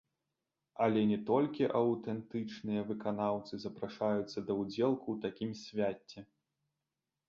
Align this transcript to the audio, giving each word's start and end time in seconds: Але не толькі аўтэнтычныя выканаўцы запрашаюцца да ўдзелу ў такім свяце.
Але 0.85 1.01
не 1.11 1.19
толькі 1.29 1.67
аўтэнтычныя 1.81 2.87
выканаўцы 2.89 3.53
запрашаюцца 3.69 4.37
да 4.51 4.59
ўдзелу 4.65 4.97
ў 5.11 5.13
такім 5.31 5.51
свяце. 5.65 6.31